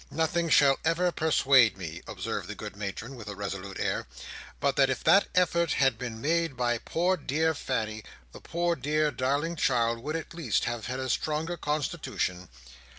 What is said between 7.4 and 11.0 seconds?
Fanny, the poor dear darling child would at least have had